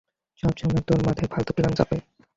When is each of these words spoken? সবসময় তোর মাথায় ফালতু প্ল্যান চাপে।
সবসময় 0.43 0.83
তোর 0.87 0.99
মাথায় 1.07 1.29
ফালতু 1.31 1.51
প্ল্যান 1.55 1.73
চাপে। 1.77 1.97